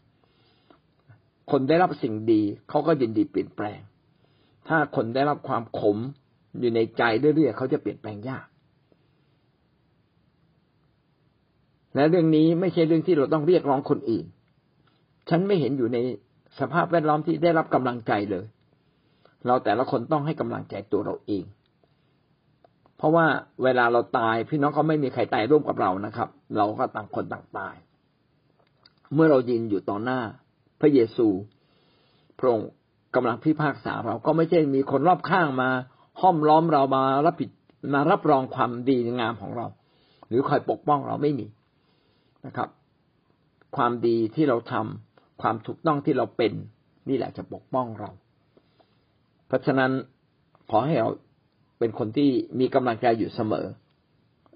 [1.50, 3.78] คนได้รับสิ่งดีเขาก็ยินดีเปลี่ยนแปลง
[4.68, 5.98] ถ้าคนได้รับความขม
[6.58, 8.46] อยู่ในใจเรื่อยๆเขาจะเปลี่ยนแปลงยาก
[11.94, 14.26] และเรื่องนี้ไม่ใช่เรื่องที่เราต้องเรียกร้องคนอื่น
[15.28, 15.98] ฉันไม่เห็นอยู่ใน
[16.60, 18.44] สภาพแวดล้อมที่ได้รับกำลังใจเลย
[19.46, 21.44] เราแต่ละคนต้องให้กำลังใจตัวเราเอง
[22.96, 23.26] เพราะว่า
[23.62, 27.74] เวลาเราตายพี่น้องก็ไม่มีใครตายร่วมกับเรานะครับ เราก็ต่างคนต่างตาย
[29.14, 30.20] เมื่อเรายืนอยู่ต่อหน้า
[30.80, 31.28] พระเยซู
[32.38, 32.70] พระองค์
[33.14, 35.70] กำลังพิพากษาเราก็ไม่ใช่มีคนรอบข้างมา
[36.20, 37.50] ห้อมล้อมเรามารับผิด
[37.94, 39.66] มารับรองความดีงามของเรา
[40.28, 41.46] หรือคอยปกป้องเราไม่มี
[42.46, 42.68] นะครับ
[43.76, 45.03] ความดีที่เราทำ
[45.44, 46.52] ความถูกต้องที่เราเป็น
[47.08, 48.10] นี่แหละจะปกป้องเรา
[49.46, 49.92] เพราะฉะนั้น
[50.70, 51.08] ขอให้เรา
[51.78, 52.30] เป็นคนที่
[52.60, 53.66] มีกำลังใจอยู่เสมอ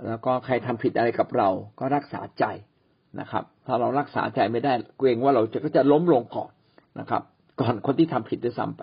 [0.06, 1.48] แล้วก็ใครทำผิดอะไรกับเรา
[1.78, 2.44] ก็รักษาใจ
[3.20, 6.50] นะครับ ถ้าเรารักษาใจไม่ได้เกรงว่าเราจะก็จะล้มลงก่อน
[7.00, 7.22] นะครับ
[7.60, 8.82] ก่อนคนที่ทำผิดด้วยซ้ำไป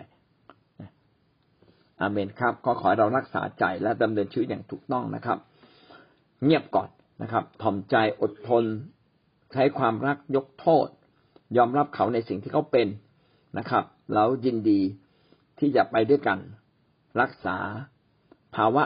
[2.02, 5.38] อาเมนครับ ก็ขอให้เรารักษาใจและดำเนินชีวิตอย่างถูกต้องนะครับ
[6.44, 6.90] เงียบก่อน
[7.22, 8.64] นะครับถ่อมใจอดทน
[9.54, 10.88] ใช้ความรักยกโทษ
[11.58, 12.88] ยอมรับเขาในสิ่งที่เขาเป็น
[13.58, 14.82] นะครับ แล้วยินดี
[15.60, 16.40] ที่จะไปด้วยกัน
[17.22, 17.58] รักษา
[18.56, 18.84] ภาวะ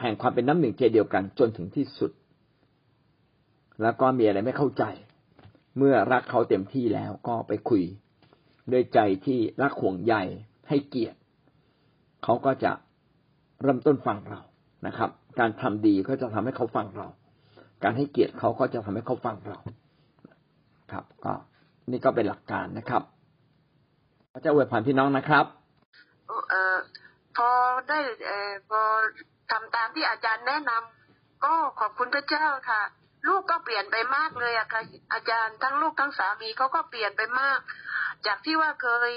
[0.00, 2.10] แห่งความเป็นน้ำหนึ่งใจเดียวกันจนถึงที่สุด
[3.82, 4.84] แล้วก็มีอะไรไม่เข้าใจ
[5.78, 7.82] เมื่อรักเขาเต็มที่แล้วก็ไปคุย
[8.72, 10.14] ด้วยใจที่รักห่วงใย
[10.68, 11.18] ให้เกียรติ
[12.24, 12.72] เขาก็จะ
[13.62, 14.40] เริ่มต้นฟังเรา
[14.86, 17.08] นะครับ การทำดีก็จะทำให้เขาฟังเรา
[17.82, 19.58] การให้เกียรติเขาก็จะทำให้เขาฟังเรา
[20.92, 21.32] ครับก็
[21.90, 23.02] นี่ก็เป็นหลักการนะครับ
[24.32, 25.46] พระเจ้าอวยพรพี่น้องนะครับ
[26.50, 26.78] เออ
[27.36, 27.48] พอ
[27.88, 28.80] ได้เออพอ
[29.50, 32.82] ทำตามที่อาจารย์แนะนำก็ขอบคุณพระเจ้าค่ะ
[33.28, 37.58] ลูกก็เปลี่ยนไปมากเลยอะค่ะอาจารย์ทั้งลูกทั้งสามีเขาก็เปลี่ยนไปมาก
[38.26, 39.12] จากที่ว่าเคย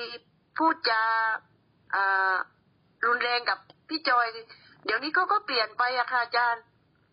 [0.58, 1.04] พูดจา
[1.96, 2.36] อ่า
[3.06, 3.60] รุนแรงกับ
[3.90, 4.28] พี่จอย
[4.86, 6.64] เดี๋ยวนี้เขาก็เปลี่ยนไปอะค่ะอาจารย์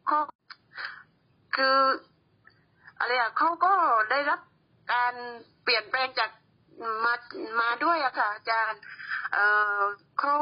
[0.06, 0.20] เขา
[1.56, 1.76] คือ
[2.98, 3.72] อะไรอะเขาก็
[4.10, 4.40] ได้รับ
[4.92, 5.14] การ
[5.62, 6.30] เปลี่ยนแปลงจาก
[7.04, 7.14] มา
[7.60, 8.80] มาด้วยอะค่ะอาจารย์
[9.32, 9.38] เอ
[9.80, 9.82] อ
[10.18, 10.36] เขา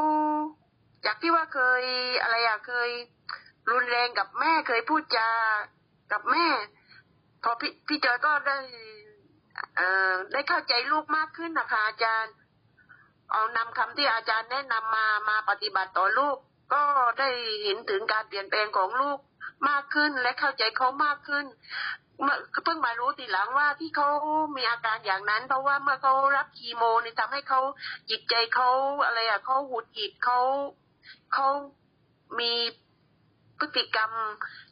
[1.07, 1.83] จากที่ว่าเคย
[2.23, 2.91] อะไรอะเคย
[3.71, 5.31] รุนแรงกับแม่เคยพูดจา
[6.13, 6.47] กับแม่
[7.43, 8.59] พอพี่พี่จอยก็ได้
[9.77, 12.33] เอ่อได้เข้าใจลูกมากขึ้นนะคะอาจารย์
[13.31, 16.37] เอานำคำที่อาจารย์แนะนำมามาปฏิบัติต่อลูก
[16.75, 16.83] ก็
[17.19, 17.29] ได้
[17.65, 19.19] เห็นถึงการเปลี่ยนแปลงของลูก
[19.69, 21.47] มากขึ้นและเข้าใจเขามากขึ้น
[22.23, 24.09] เมื่อเพิ่งมารู้ทีหลังว่าที่เขา
[24.57, 27.61] มีอาการอย่างนั้น เพราะว่าเมื่อเขารับคีโมนี่ทำให้เขา
[28.11, 28.71] จิตใจเขา
[29.05, 30.41] อะไรอะเขาหุดหงิดเขา
[31.35, 31.49] เขา
[32.39, 32.53] มี
[33.59, 34.11] พฤติกรรม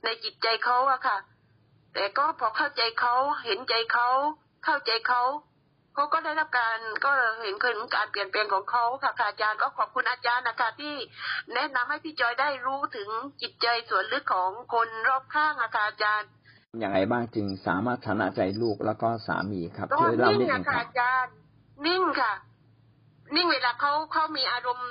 [0.04, 1.18] ในจิตใจเขาอะค่ะ
[1.94, 4.08] แต่ก็พอเข้าใจเขาเห็นใจเขา
[4.64, 5.22] เข้าใจเขา
[5.94, 7.10] เขาก็ได้รับการก็
[7.42, 10.94] เห็นถึงการเปลี่ยนแปลงของเขาค่ะค่ะอาจารย์ก็ขอบคุณอาจารย์นะคะที่
[11.54, 13.08] แนะนำให้พี่จอยได้รู้ถึง
[13.42, 16.30] จิตใจส่วนลึกของคนรอบข้างอะค่ะอาจารย์
[16.76, 21.34] อย่างไรบ้างจึงสามารถชนะใจลูกแล้วก็สามีครับก็ช่วยเล่านิ่งนิดหอะนึ่งคค่ะรับอาจารย์
[21.86, 22.32] นิ่งค่ะ
[23.36, 24.90] นิ่งเวลาเขาเขามีอารมณ์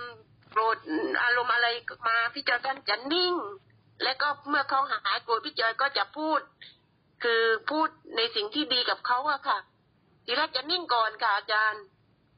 [0.52, 0.78] โกรธ
[1.24, 1.68] อารมณ์อะไร
[2.08, 3.34] มาพี่จอยก็จะนิ่ง
[4.04, 6.40] แล้วก็เมื่อเขาหายโกรธพี่จอยก็จะพูด
[7.24, 9.58] คือพูดในสิ่งที่ดีกับเขาอะค่ะ
[10.26, 11.84] ทีแรกจะนิ่งก่อนค่ะอาจารย์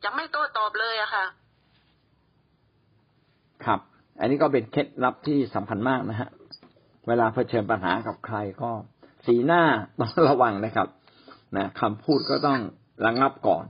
[0.03, 1.25] จะไม่โต้ตอบเลยอะค่ะ
[3.65, 3.79] ครับ
[4.19, 6.29] อันนี้ก็เป็นเคล็ดลับที่สำคัญมากนะฮะ
[7.07, 8.71] เวลาเผชิญปัญหากับใครก็
[9.29, 9.63] สีหน้า
[9.99, 10.87] ต้องระวังนะครับ
[11.57, 12.59] นะคำพูดก็ต้อง
[13.05, 13.65] ระงับก่อน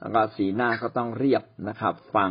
[0.00, 2.30] แล้วก็สีหน้าก็ต้องเรียบนะครับ ฟัง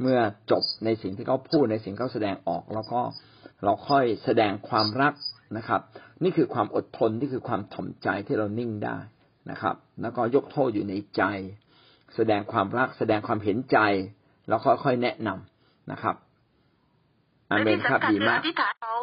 [0.00, 0.18] เมื่อ
[0.50, 3.00] จบในสิ่งที่เขาพูดในสิ่งที่เขาแสดงออก แล้วก็
[3.64, 5.14] เราค่อยแสดงความรัก
[5.56, 5.80] นะครับ
[6.22, 8.96] นี่คือความอดทนนี่คือความถ่อมใจที่เรานิ่งได้
[9.50, 11.22] นะครับ แล้วก็ยกโทษอยู่ในใจ
[12.14, 13.78] แสดงความรัก แสดงความเห็นใจ
[14.48, 16.16] แล้วค่อยๆแนะนำนะครับ
[17.50, 18.94] อาเมนครับดีมากอธิษฐานเขา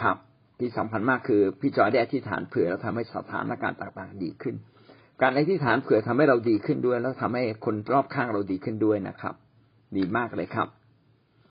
[0.00, 0.16] ครับ
[0.60, 4.54] ที่สำคัญมากคือพี่จอยได้อธิษฐานเผื่อแล้วทำให้สถานการณ์ต่างๆดีขึ้น
[5.22, 9.34] การอธิษฐานเผื่อทำให้เราดีขึ้นด้วย แล้วทำให้คนรอบข้างเราดีขึ้นด้วยนะครับ
[9.96, 10.68] ดีมากเลยครับ